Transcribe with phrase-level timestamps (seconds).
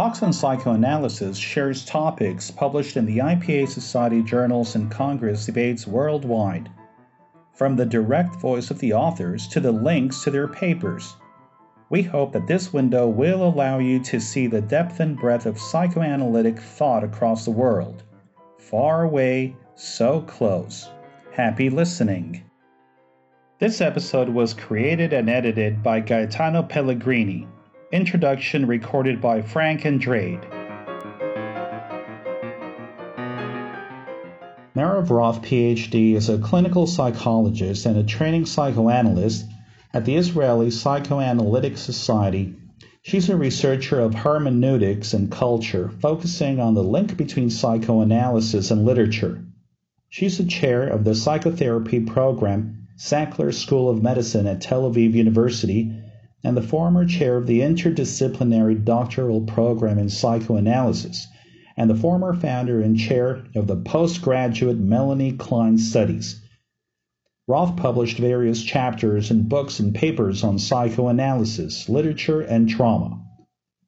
[0.00, 6.70] Talks Psychoanalysis shares topics published in the IPA Society journals and Congress debates worldwide,
[7.52, 11.16] from the direct voice of the authors to the links to their papers.
[11.90, 15.58] We hope that this window will allow you to see the depth and breadth of
[15.58, 18.02] psychoanalytic thought across the world.
[18.56, 20.88] Far away, so close.
[21.32, 22.42] Happy listening.
[23.58, 27.46] This episode was created and edited by Gaetano Pellegrini.
[27.92, 30.38] Introduction recorded by Frank and Andrade.
[34.76, 39.44] Merav Roth, PhD, is a clinical psychologist and a training psychoanalyst
[39.92, 42.54] at the Israeli Psychoanalytic Society.
[43.02, 49.42] She's a researcher of hermeneutics and culture, focusing on the link between psychoanalysis and literature.
[50.08, 55.92] She's the chair of the psychotherapy program, Sackler School of Medicine at Tel Aviv University,
[56.42, 61.26] and the former chair of the interdisciplinary doctoral program in psychoanalysis,
[61.76, 66.40] and the former founder and chair of the postgraduate Melanie Klein Studies.
[67.46, 73.20] Roth published various chapters and books and papers on psychoanalysis, literature, and trauma.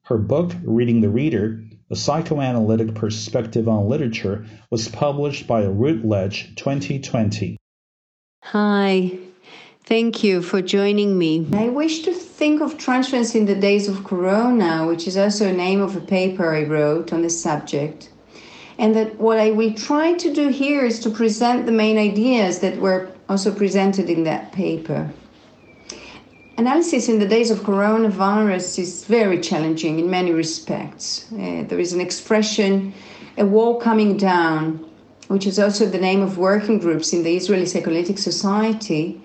[0.03, 7.57] Her book, Reading the Reader A Psychoanalytic Perspective on Literature, was published by Routledge 2020.
[8.43, 9.11] Hi,
[9.85, 11.47] thank you for joining me.
[11.53, 15.53] I wish to think of transference in the days of Corona, which is also a
[15.53, 18.09] name of a paper I wrote on this subject.
[18.77, 22.59] And that what I will try to do here is to present the main ideas
[22.59, 25.11] that were also presented in that paper.
[26.57, 31.25] Analysis in the days of coronavirus is very challenging in many respects.
[31.33, 32.93] Uh, there is an expression,
[33.37, 34.87] a wall coming down,
[35.27, 39.19] which is also the name of working groups in the Israeli Psychoanalytic Society,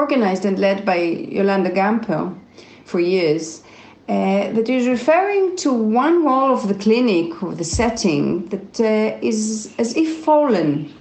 [0.00, 2.38] organized and led by Yolanda Gampel
[2.84, 3.62] for years.
[4.06, 9.18] Uh, that is referring to one wall of the clinic or the setting that uh,
[9.22, 10.92] is as if fallen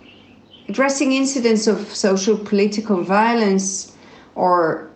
[0.69, 3.95] addressing incidents of social political violence
[4.35, 4.89] or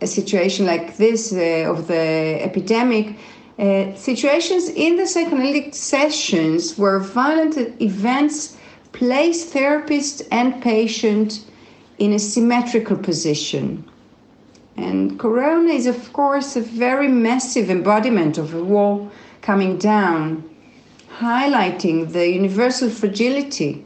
[0.00, 3.16] a situation like this uh, of the epidemic,
[3.58, 8.56] uh, situations in the psychoanalytic sessions where violent events
[8.92, 11.44] place therapist and patient
[11.98, 13.84] in a symmetrical position.
[14.76, 19.10] And Corona is, of course, a very massive embodiment of a wall
[19.42, 20.48] coming down,
[21.18, 23.84] highlighting the universal fragility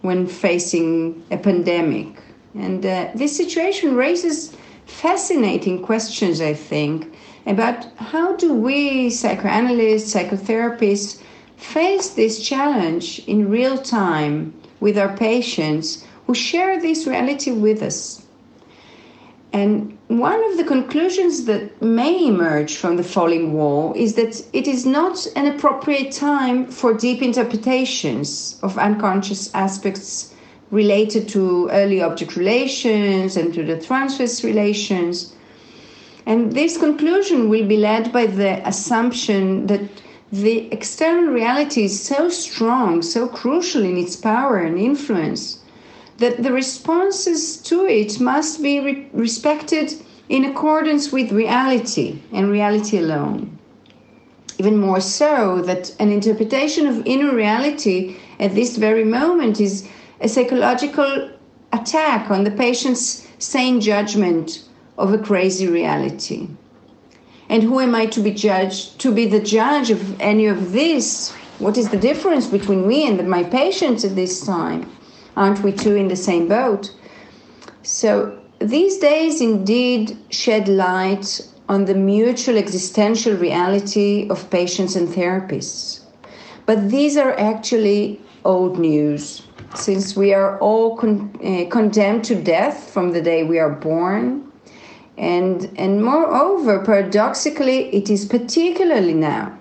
[0.00, 2.08] when facing a pandemic.
[2.54, 7.14] And uh, this situation raises fascinating questions, I think,
[7.46, 11.20] about how do we, psychoanalysts, psychotherapists,
[11.56, 18.24] face this challenge in real time with our patients who share this reality with us.
[19.52, 24.66] And one of the conclusions that may emerge from the falling wall is that it
[24.66, 30.34] is not an appropriate time for deep interpretations of unconscious aspects
[30.70, 35.34] related to early object relations and to the transference relations.
[36.24, 39.86] And this conclusion will be led by the assumption that
[40.32, 45.61] the external reality is so strong, so crucial in its power and influence
[46.18, 49.94] that the responses to it must be re- respected
[50.28, 53.58] in accordance with reality and reality alone.
[54.58, 59.88] Even more so, that an interpretation of inner reality at this very moment is
[60.20, 61.30] a psychological
[61.72, 64.62] attack on the patient's sane judgment
[64.98, 66.48] of a crazy reality.
[67.48, 71.32] And who am I to be judged, to be the judge of any of this?
[71.58, 74.90] What is the difference between me and my patients at this time?
[75.36, 76.94] Aren't we two in the same boat?
[77.82, 86.00] So these days indeed shed light on the mutual existential reality of patients and therapists.
[86.66, 89.42] But these are actually old news,
[89.74, 94.50] since we are all con- uh, condemned to death from the day we are born.
[95.18, 99.58] And, and moreover, paradoxically, it is particularly now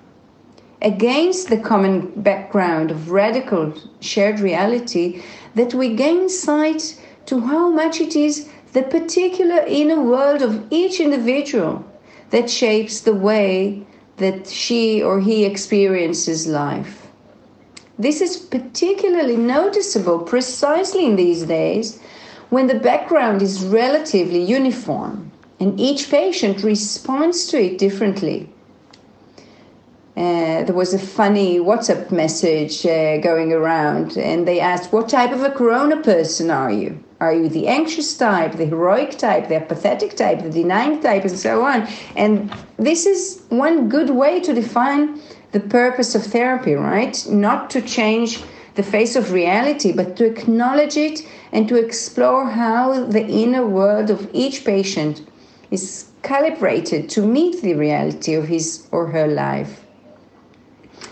[0.82, 5.22] against the common background of radical shared reality
[5.56, 11.00] that we gain sight to how much it is the particular inner world of each
[11.00, 11.86] individual
[12.32, 13.86] that shapes the way
[14.18, 17.08] that she or he experiences life.
[18.00, 22.00] This is particularly noticeable precisely in these days
[22.50, 28.50] when the background is relatively uniform and each patient responds to it differently.
[30.18, 35.32] Uh, there was a funny WhatsApp message uh, going around, and they asked, What type
[35.32, 37.02] of a corona person are you?
[37.22, 41.40] Are you the anxious type, the heroic type, the apathetic type, the denying type, and
[41.40, 41.88] so on?
[42.18, 45.22] And this is one good way to define
[45.54, 47.26] the purpose of therapy, right?
[47.30, 48.44] Not to change
[48.76, 51.22] the face of reality, but to acknowledge it
[51.54, 55.26] and to explore how the inner world of each patient
[55.70, 59.81] is calibrated to meet the reality of his or her life.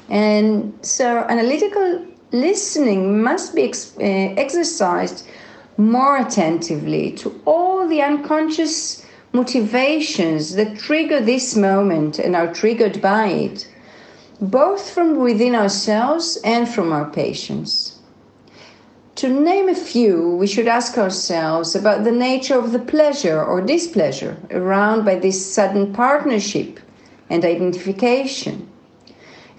[0.09, 4.03] And so, analytical listening must be ex- uh,
[4.38, 5.27] exercised
[5.77, 13.27] more attentively to all the unconscious motivations that trigger this moment and are triggered by
[13.27, 13.67] it,
[14.41, 18.00] both from within ourselves and from our patients.
[19.15, 23.61] To name a few, we should ask ourselves about the nature of the pleasure or
[23.61, 26.79] displeasure around by this sudden partnership
[27.29, 28.69] and identification.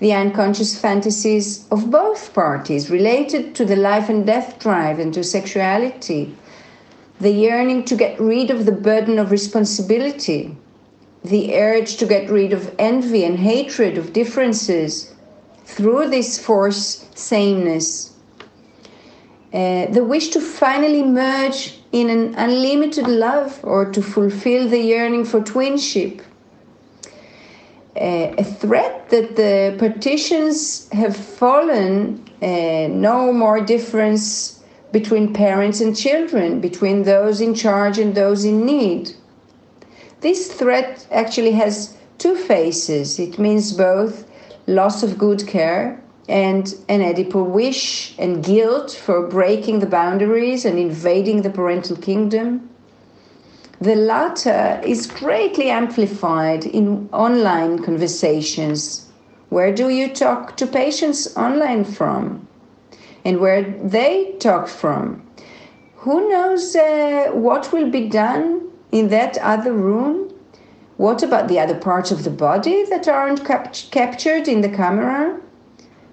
[0.00, 5.22] The unconscious fantasies of both parties related to the life and death drive and to
[5.22, 6.34] sexuality,
[7.20, 10.56] the yearning to get rid of the burden of responsibility,
[11.22, 15.14] the urge to get rid of envy and hatred of differences
[15.64, 18.10] through this force sameness
[19.52, 25.24] uh, the wish to finally merge in an unlimited love or to fulfill the yearning
[25.24, 26.22] for twinship.
[27.96, 35.96] Uh, a threat that the partitions have fallen, uh, no more difference between parents and
[35.96, 39.12] children, between those in charge and those in need.
[40.20, 43.18] This threat actually has two faces.
[43.18, 44.24] It means both
[44.66, 50.78] loss of good care and an Oedipal wish and guilt for breaking the boundaries and
[50.78, 52.69] invading the parental kingdom.
[53.82, 59.06] The latter is greatly amplified in online conversations.
[59.48, 62.46] Where do you talk to patients online from?
[63.24, 65.22] And where they talk from?
[65.96, 70.30] Who knows uh, what will be done in that other room?
[70.98, 75.40] What about the other parts of the body that aren't cap- captured in the camera?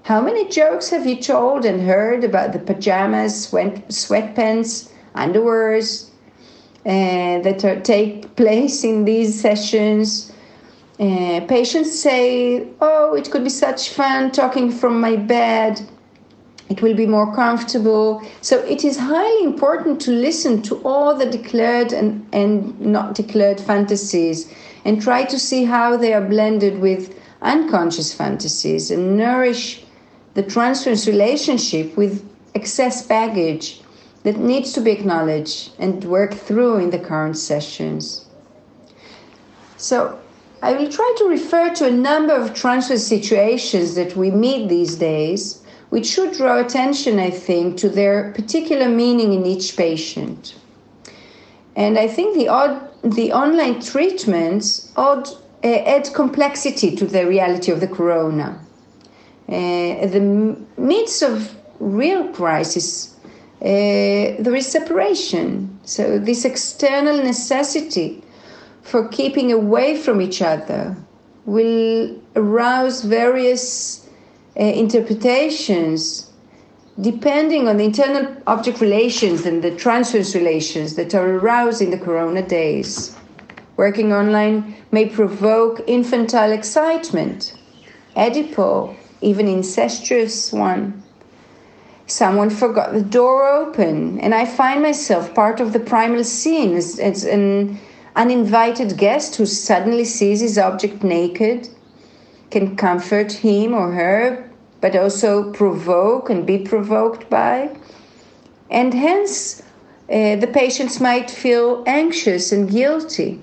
[0.03, 6.06] How many jokes have you told and heard about the pajamas, sweat, sweatpants, underwears
[6.87, 10.31] uh, that are, take place in these sessions?
[10.99, 15.81] Uh, patients say, Oh, it could be such fun talking from my bed.
[16.69, 18.21] It will be more comfortable.
[18.41, 23.59] So it is highly important to listen to all the declared and, and not declared
[23.59, 24.51] fantasies
[24.83, 29.83] and try to see how they are blended with unconscious fantasies and nourish
[30.33, 33.81] the transference relationship with excess baggage
[34.27, 38.25] that needs to be acknowledged and worked through in the current sessions.
[39.77, 40.19] So,
[40.61, 44.95] I will try to refer to a number of transfer situations that we meet these
[44.95, 50.55] days, which should draw attention, I think, to their particular meaning in each patient.
[51.77, 55.29] And I think the, odd, the online treatments odd,
[55.63, 58.59] uh, add complexity to the reality of the corona.
[59.47, 63.15] Uh, the midst of real crisis,
[63.61, 65.79] uh, there is separation.
[65.83, 68.23] So, this external necessity
[68.83, 70.95] for keeping away from each other
[71.45, 74.07] will arouse various
[74.59, 76.27] uh, interpretations
[76.99, 81.97] depending on the internal object relations and the transference relations that are aroused in the
[81.97, 83.15] corona days.
[83.75, 87.53] Working online may provoke infantile excitement,
[88.15, 91.03] Oedipal, even incestuous one.
[92.07, 97.25] Someone forgot the door open, and I find myself part of the primal scene as,
[97.25, 97.77] an
[98.15, 101.67] uninvited guest who suddenly sees his object naked,
[102.49, 104.49] can comfort him or her,
[104.79, 107.75] but also provoke and be provoked by.
[108.69, 109.61] And hence,
[110.09, 113.41] uh, the patients might feel anxious and guilty.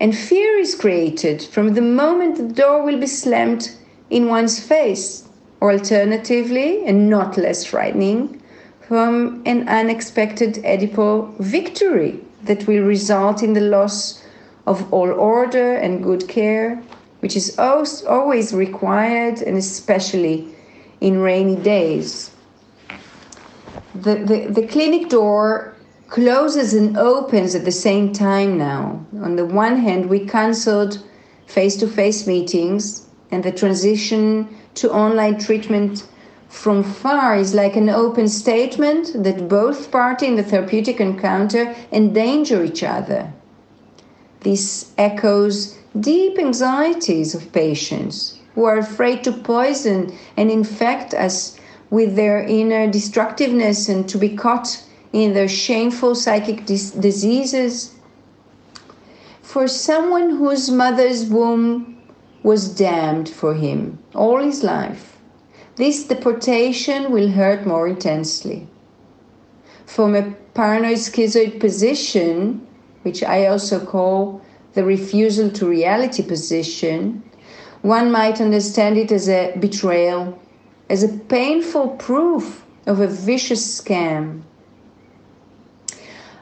[0.00, 3.72] And fear is created from the moment the door will be slammed
[4.10, 5.27] in one's face,
[5.60, 8.40] alternatively, and not less frightening,
[8.80, 14.22] from an unexpected Oedipal victory that will result in the loss
[14.66, 16.76] of all order and good care,
[17.20, 20.48] which is always required, and especially
[21.00, 22.30] in rainy days.
[23.94, 25.74] The, the, the clinic door
[26.08, 29.04] closes and opens at the same time now.
[29.22, 31.02] On the one hand, we cancelled
[31.46, 34.48] face to face meetings and the transition
[34.80, 36.04] to online treatment
[36.48, 42.64] from far is like an open statement that both parties in the therapeutic encounter endanger
[42.64, 43.32] each other.
[44.40, 51.58] This echoes deep anxieties of patients who are afraid to poison and infect us
[51.90, 54.82] with their inner destructiveness and to be caught
[55.12, 57.94] in their shameful psychic dis- diseases.
[59.42, 61.97] For someone whose mother's womb
[62.42, 65.18] was damned for him all his life.
[65.76, 68.66] This deportation will hurt more intensely.
[69.86, 72.66] From a paranoid schizoid position,
[73.02, 74.42] which I also call
[74.74, 77.22] the refusal to reality position,
[77.82, 80.38] one might understand it as a betrayal,
[80.90, 84.42] as a painful proof of a vicious scam.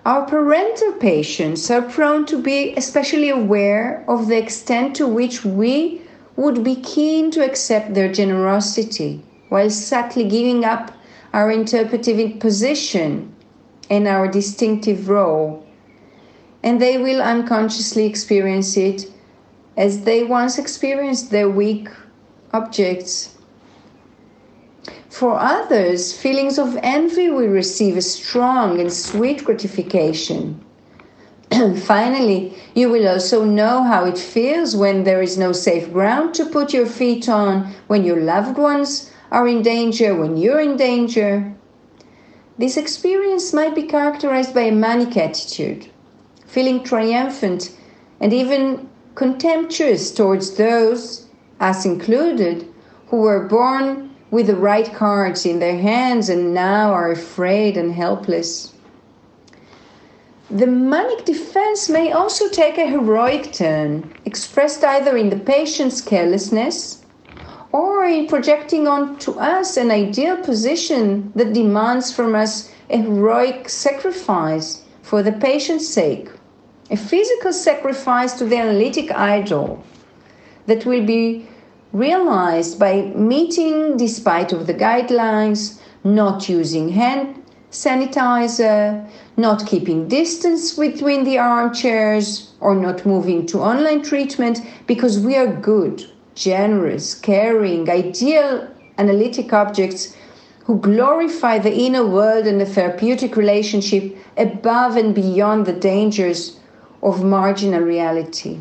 [0.06, 6.00] Our parental patients are prone to be especially aware of the extent to which we
[6.36, 10.92] would be keen to accept their generosity while subtly giving up
[11.32, 13.34] our interpretive position
[13.90, 15.66] and our distinctive role.
[16.62, 19.10] And they will unconsciously experience it
[19.76, 21.88] as they once experienced their weak
[22.52, 23.35] objects
[25.16, 30.62] for others, feelings of envy will receive a strong and sweet gratification.
[31.84, 36.44] Finally, you will also know how it feels when there is no safe ground to
[36.44, 41.50] put your feet on, when your loved ones are in danger, when you're in danger.
[42.58, 45.88] This experience might be characterized by a manic attitude,
[46.44, 47.74] feeling triumphant
[48.20, 51.26] and even contemptuous towards those,
[51.58, 52.70] us included,
[53.06, 57.92] who were born with the right cards in their hands and now are afraid and
[57.92, 58.72] helpless.
[60.50, 67.04] The manic defense may also take a heroic turn, expressed either in the patient's carelessness
[67.72, 74.82] or in projecting onto us an ideal position that demands from us a heroic sacrifice
[75.02, 76.30] for the patient's sake,
[76.90, 79.84] a physical sacrifice to the analytic idol
[80.66, 81.48] that will be
[81.96, 91.24] realized by meeting despite of the guidelines, not using hand sanitizer, not keeping distance between
[91.24, 98.68] the armchairs, or not moving to online treatment because we are good, generous, caring, ideal
[98.98, 100.16] analytic objects
[100.64, 106.58] who glorify the inner world and the therapeutic relationship above and beyond the dangers
[107.02, 108.58] of marginal reality.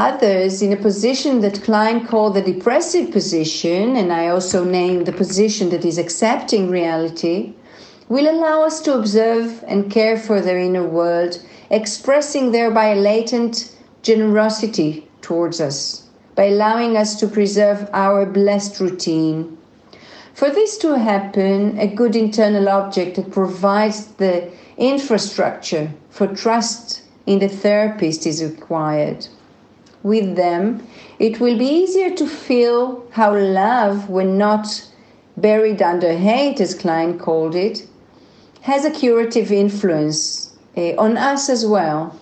[0.00, 5.12] Others in a position that Klein called the depressive position, and I also name the
[5.12, 7.52] position that is accepting reality,
[8.08, 11.38] will allow us to observe and care for their inner world,
[11.68, 16.04] expressing thereby a latent generosity towards us,
[16.34, 19.58] by allowing us to preserve our blessed routine.
[20.32, 27.38] For this to happen, a good internal object that provides the infrastructure for trust in
[27.40, 29.28] the therapist is required
[30.02, 30.86] with them,
[31.18, 34.86] it will be easier to feel how love, when not
[35.36, 37.86] buried under hate, as Klein called it,
[38.62, 42.18] has a curative influence uh, on us as well.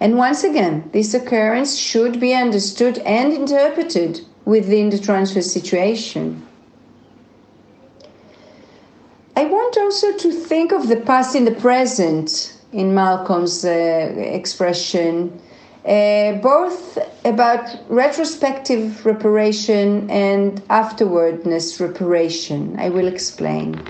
[0.00, 6.46] And once again, this occurrence should be understood and interpreted within the transfer situation.
[9.36, 13.68] I want also to think of the past in the present in Malcolm's uh,
[14.16, 15.40] expression
[15.84, 22.76] uh, both about retrospective reparation and afterwardness reparation.
[22.78, 23.80] I will explain.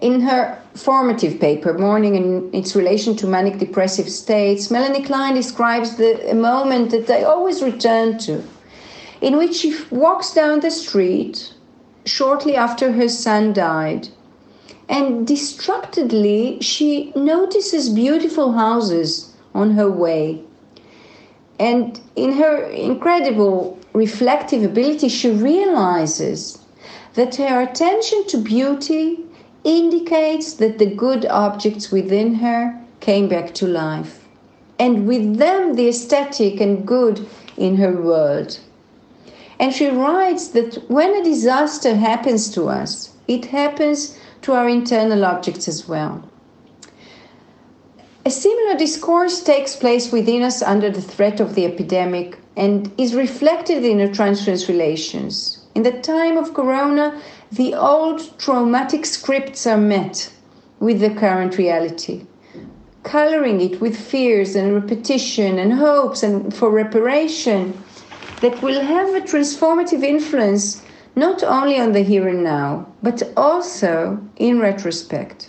[0.00, 5.96] In her formative paper, Mourning and its relation to manic depressive states, Melanie Klein describes
[5.96, 8.42] the, a moment that I always return to,
[9.20, 11.52] in which she walks down the street
[12.06, 14.08] shortly after her son died.
[14.88, 20.40] And distractedly, she notices beautiful houses on her way.
[21.58, 26.58] And in her incredible reflective ability, she realizes
[27.14, 29.24] that her attention to beauty
[29.64, 34.24] indicates that the good objects within her came back to life,
[34.78, 38.60] and with them the aesthetic and good in her world.
[39.58, 45.24] And she writes that when a disaster happens to us, it happens to our internal
[45.24, 46.22] objects as well.
[48.28, 53.14] A similar discourse takes place within us under the threat of the epidemic and is
[53.14, 55.64] reflected in our transference relations.
[55.74, 60.30] In the time of Corona, the old traumatic scripts are met
[60.78, 62.26] with the current reality,
[63.02, 67.82] coloring it with fears and repetition and hopes and for reparation
[68.42, 70.82] that will have a transformative influence
[71.16, 75.48] not only on the here and now, but also in retrospect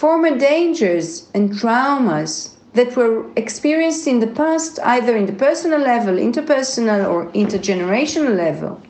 [0.00, 6.14] former dangers and traumas that were experienced in the past, either in the personal level,
[6.14, 8.80] interpersonal, or intergenerational level,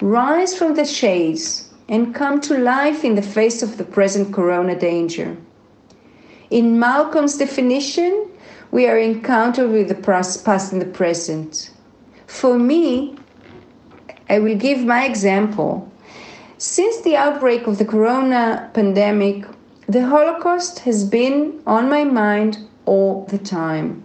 [0.00, 4.78] rise from the shades and come to life in the face of the present corona
[4.78, 5.36] danger.
[6.50, 8.30] In Malcolm's definition,
[8.70, 11.72] we are encountered with the past and the present.
[12.28, 13.16] For me,
[14.30, 15.90] I will give my example.
[16.58, 19.44] Since the outbreak of the corona pandemic,
[19.88, 24.02] the Holocaust has been on my mind all the time.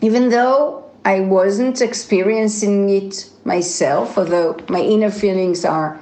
[0.00, 6.00] Even though I wasn't experiencing it myself, although my inner feelings are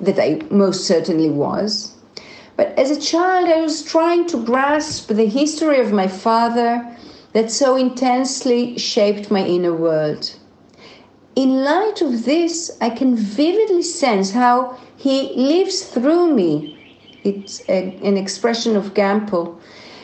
[0.00, 1.94] that I most certainly was.
[2.56, 6.84] But as a child, I was trying to grasp the history of my father
[7.32, 10.34] that so intensely shaped my inner world.
[11.36, 16.79] In light of this, I can vividly sense how he lives through me.
[17.24, 19.58] It's a, an expression of Gampel.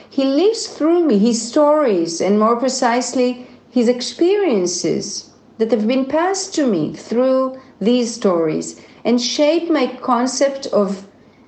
[0.09, 6.55] He lives through me, his stories, and more precisely, his experiences that have been passed
[6.55, 11.07] to me through these stories and shape my concept of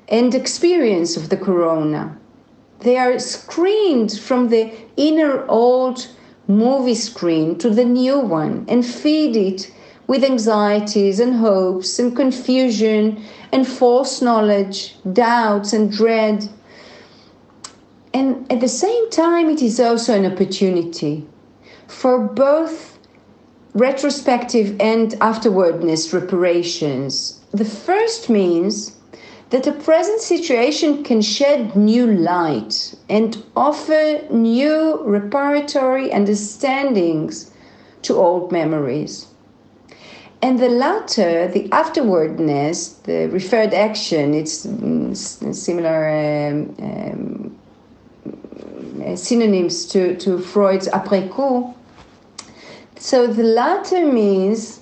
[0.09, 2.17] and experience of the corona.
[2.81, 6.09] They are screened from the inner old
[6.47, 9.71] movie screen to the new one and feed it
[10.09, 13.23] with anxieties and hopes and confusion
[13.53, 16.49] and false knowledge, doubts and dread.
[18.15, 21.27] And at the same time, it is also an opportunity
[21.87, 22.99] for both
[23.75, 27.41] retrospective and afterwardness reparations.
[27.53, 28.97] The first means
[29.51, 37.51] that a present situation can shed new light and offer new reparatory understandings
[38.03, 39.27] to old memories.
[40.41, 44.69] And the latter, the afterwardness, the deferred action, it's
[45.59, 47.57] similar um, um,
[49.17, 51.75] synonyms to, to Freud's après coup.
[52.99, 54.81] So the latter means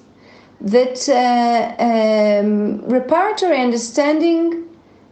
[0.60, 4.64] that uh, um, reparatory understanding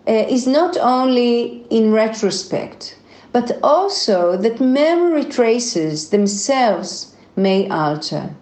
[0.06, 2.98] uh, is not only in retrospect,
[3.32, 8.34] but also that memory traces themselves may alter.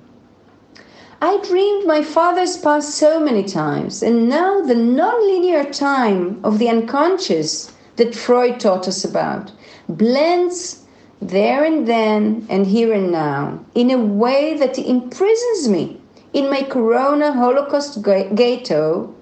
[1.24, 6.68] I dreamed my father's past so many times, and now the nonlinear time of the
[6.68, 9.52] unconscious that Freud taught us about
[9.88, 10.82] blends
[11.20, 16.00] there and then and here and now in a way that imprisons me
[16.32, 19.14] in my Corona Holocaust ghetto,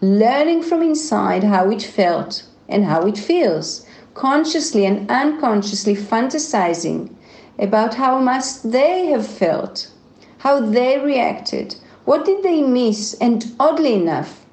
[0.00, 7.12] learning from inside how it felt and how it feels, consciously and unconsciously fantasizing
[7.58, 9.90] about how must they have felt,
[10.38, 14.44] how they reacted, what did they miss, and oddly enough,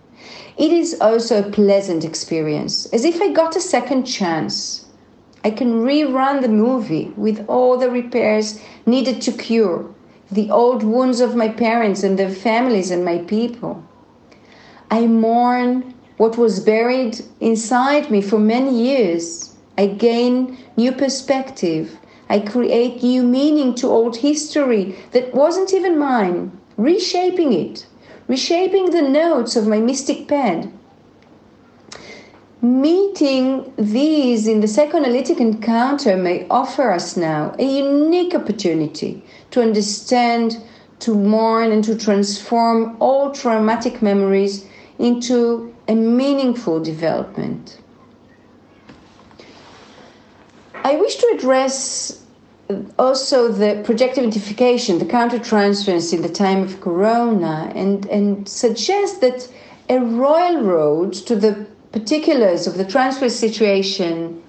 [0.58, 4.86] it is also a pleasant experience, as if I got a second chance.
[5.44, 9.86] I can rerun the movie with all the repairs needed to cure
[10.32, 13.84] the old wounds of my parents and their families and my people.
[14.90, 19.56] I mourn what was buried inside me for many years.
[19.78, 21.98] I gain new perspective.
[22.30, 27.86] I create new meaning to old history that wasn't even mine, reshaping it,
[28.28, 30.78] reshaping the notes of my mystic pen.
[32.62, 40.58] Meeting these in the psychoanalytic encounter may offer us now a unique opportunity to understand,
[41.00, 44.66] to mourn, and to transform all traumatic memories
[44.98, 47.78] into a meaningful development.
[50.86, 52.22] I wish to address
[53.00, 59.52] also the projective identification, the countertransference in the time of Corona, and, and suggest that
[59.90, 64.44] a royal road to the particulars of the transfer situation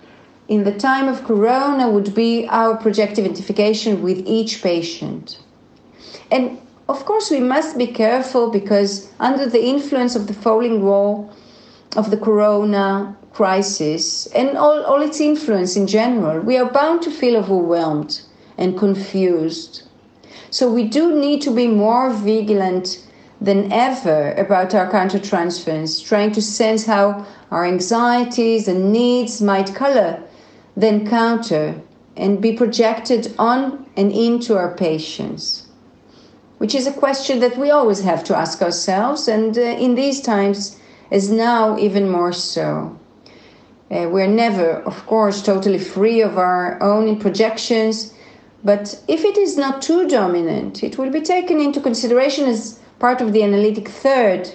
[0.46, 5.38] in the time of corona would be our projective identification with each patient.
[6.30, 11.32] And of course, we must be careful because, under the influence of the falling wall
[11.96, 17.10] of the corona crisis and all, all its influence in general, we are bound to
[17.10, 18.20] feel overwhelmed
[18.58, 19.82] and confused.
[20.50, 23.06] So, we do need to be more vigilant
[23.40, 30.22] than ever about our countertransference, trying to sense how our anxieties and needs might color
[30.76, 31.80] the encounter
[32.16, 35.66] and be projected on and into our patients,
[36.58, 40.20] which is a question that we always have to ask ourselves, and uh, in these
[40.20, 40.75] times,
[41.10, 42.98] is now even more so.
[43.90, 48.12] Uh, we're never, of course, totally free of our own projections,
[48.64, 53.20] but if it is not too dominant, it will be taken into consideration as part
[53.20, 54.50] of the analytic third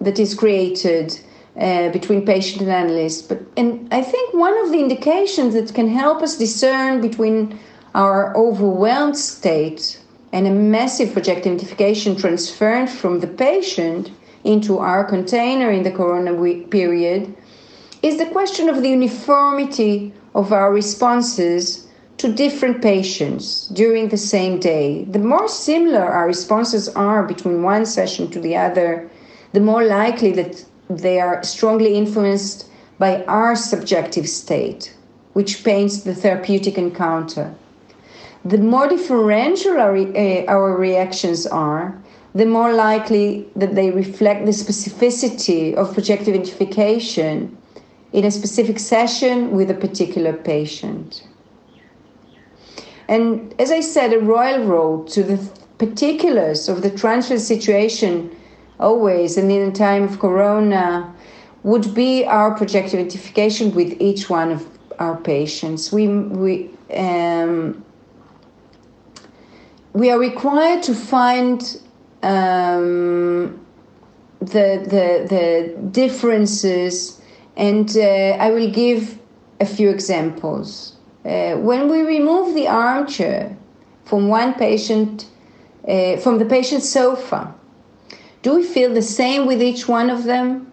[0.00, 1.20] that is created
[1.58, 3.28] uh, between patient and analyst.
[3.28, 7.58] But and I think one of the indications that can help us discern between
[7.94, 10.00] our overwhelmed state
[10.32, 14.10] and a massive project identification transferred from the patient
[14.44, 16.32] into our container in the corona
[16.68, 17.34] period
[18.02, 24.58] is the question of the uniformity of our responses to different patients during the same
[24.58, 25.04] day.
[25.04, 29.10] The more similar our responses are between one session to the other,
[29.52, 32.66] the more likely that they are strongly influenced
[32.98, 34.94] by our subjective state,
[35.32, 37.54] which paints the therapeutic encounter.
[38.44, 41.98] The more differential our, uh, our reactions are,
[42.34, 47.56] the more likely that they reflect the specificity of projective identification
[48.12, 51.26] in a specific session with a particular patient.
[53.08, 55.38] And as I said, a royal road to the
[55.78, 58.30] particulars of the transfer situation,
[58.78, 61.12] always, and in the time of Corona,
[61.64, 64.66] would be our projective identification with each one of
[64.98, 65.92] our patients.
[65.92, 67.84] We, we, um,
[69.92, 71.79] we are required to find
[72.22, 73.64] um,
[74.40, 77.20] the, the, the differences,
[77.56, 79.18] and uh, I will give
[79.60, 80.96] a few examples.
[81.24, 83.56] Uh, when we remove the armchair
[84.04, 85.26] from one patient,
[85.86, 87.54] uh, from the patient's sofa,
[88.42, 90.72] do we feel the same with each one of them?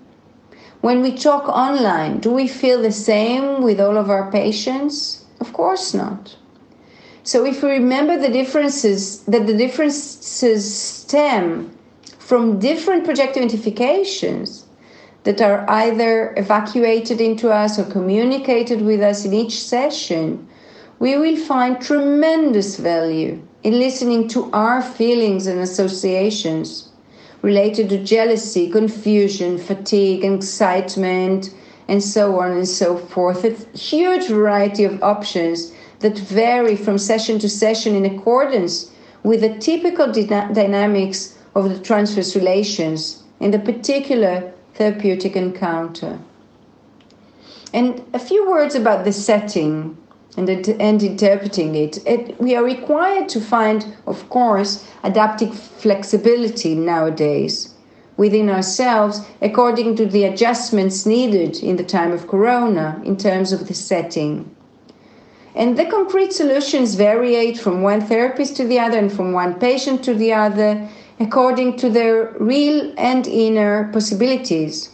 [0.82, 5.26] When we talk online, do we feel the same with all of our patients?
[5.42, 6.38] Of course not.
[7.24, 11.72] So if we remember the differences, that the differences stem
[12.20, 14.66] from different projective identifications
[15.24, 20.46] that are either evacuated into us or communicated with us in each session,
[21.00, 26.90] we will find tremendous value in listening to our feelings and associations
[27.42, 31.54] related to jealousy, confusion, fatigue, excitement,
[31.88, 33.46] and so on and so forth.
[33.46, 38.92] A huge variety of options that vary from session to session in accordance
[39.28, 46.18] with the typical dyna- dynamics of the transference relations in the particular therapeutic encounter.
[47.74, 49.98] And a few words about the setting
[50.38, 51.98] and, and interpreting it.
[52.08, 52.40] it.
[52.40, 57.74] We are required to find, of course, adaptive flexibility nowadays
[58.16, 63.68] within ourselves according to the adjustments needed in the time of corona in terms of
[63.68, 64.56] the setting.
[65.58, 70.04] And the concrete solutions vary from one therapist to the other and from one patient
[70.04, 70.88] to the other
[71.20, 74.92] according to their real and inner possibilities.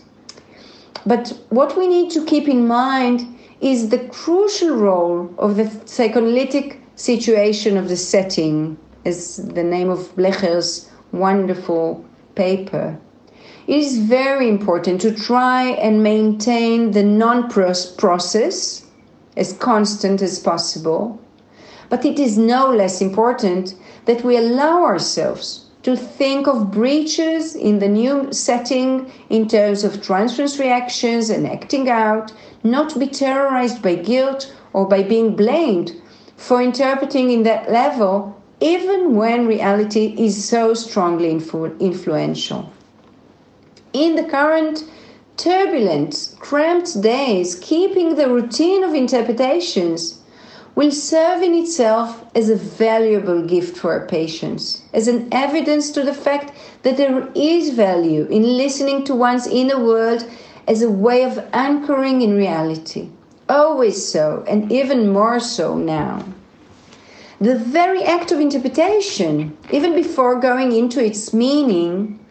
[1.06, 3.28] But what we need to keep in mind
[3.60, 10.16] is the crucial role of the psychoanalytic situation of the setting, as the name of
[10.16, 12.98] Bleger's wonderful paper.
[13.68, 18.83] It is very important to try and maintain the non process
[19.36, 21.20] as constant as possible.
[21.90, 27.80] But it is no less important that we allow ourselves to think of breaches in
[27.80, 32.32] the new setting in terms of transference reactions and acting out,
[32.64, 35.92] not be terrorized by guilt or by being blamed
[36.38, 42.72] for interpreting in that level, even when reality is so strongly influ- influential.
[43.92, 44.86] In the current
[45.38, 50.20] turbulent, cramped days, keeping the routine of interpretations
[50.76, 56.04] will serve in itself as a valuable gift for our patients, as an evidence to
[56.04, 60.28] the fact that there is value in listening to one's inner world
[60.68, 63.10] as a way of anchoring in reality.
[63.50, 66.26] Always so, and even more so now.
[67.40, 72.23] The very act of interpretation, even before going into its meaning,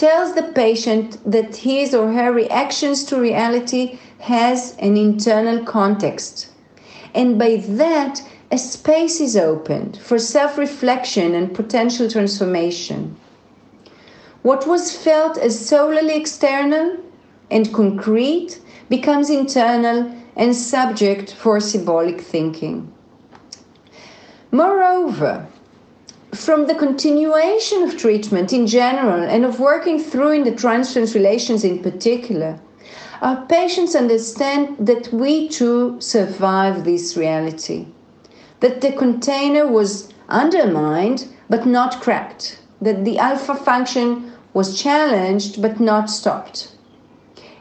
[0.00, 6.48] tells the patient that his or her reactions to reality has an internal context.
[7.14, 13.14] And by that, a space is opened for self reflection and potential transformation.
[14.40, 16.96] What was felt as solely external
[17.50, 18.58] and concrete
[18.88, 22.90] becomes internal and subject for symbolic thinking.
[24.50, 25.46] Moreover,
[26.40, 31.64] from the continuation of treatment in general and of working through in the transference relations
[31.64, 32.58] in particular,
[33.20, 37.86] our patients understand that we too survive this reality,
[38.60, 45.78] that the container was undermined but not cracked, that the alpha function was challenged but
[45.78, 46.74] not stopped.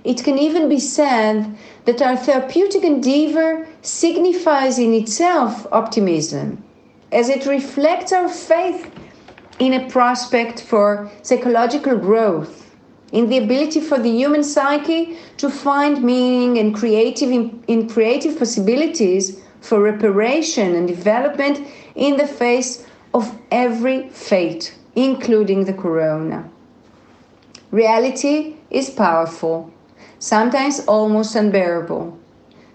[0.05, 6.63] It can even be said that our therapeutic endeavor signifies in itself optimism
[7.11, 8.91] as it reflects our faith
[9.59, 12.75] in a prospect for psychological growth,
[13.11, 18.37] in the ability for the human psyche to find meaning and creative in, in creative
[18.37, 21.59] possibilities for reparation and development
[21.95, 26.49] in the face of every fate, including the corona.
[27.71, 29.71] Reality is powerful,
[30.19, 32.17] sometimes almost unbearable.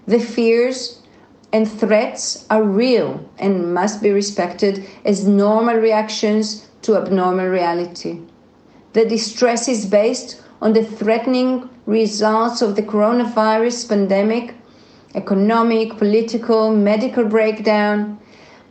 [0.06, 1.00] The fears
[1.54, 8.20] and threats are real and must be respected as normal reactions to abnormal reality.
[8.92, 14.56] The distress is based on the threatening results of the coronavirus pandemic,
[15.14, 18.18] economic, political, medical breakdown.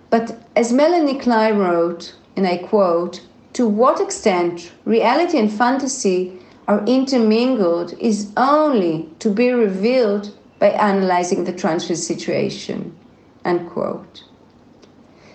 [0.10, 3.22] But as Melanie Klein wrote, and I quote,
[3.54, 11.44] to what extent reality and fantasy are intermingled is only to be revealed by analyzing
[11.44, 12.96] the transfer situation.
[13.44, 14.24] Unquote.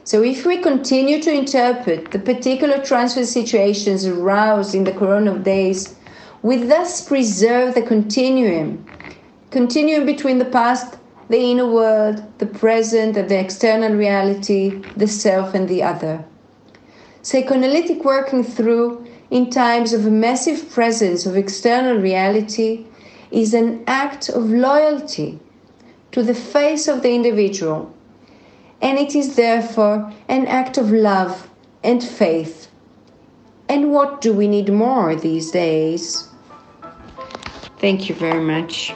[0.05, 5.97] So, if we continue to interpret the particular transfer situations aroused in the corona days,
[6.41, 8.88] we thus preserve the continuum,
[9.51, 10.97] continuum between the past,
[11.29, 16.25] the inner world, the present, and the external reality, the self and the other.
[17.21, 22.87] Psychoanalytic working through in times of a massive presence of external reality
[23.31, 25.38] is an act of loyalty
[26.12, 27.95] to the face of the individual,
[28.81, 31.51] and it is therefore an act of love
[31.85, 32.69] and faith.
[33.69, 36.29] And what do we need more these days?
[37.79, 38.95] Thank you very much.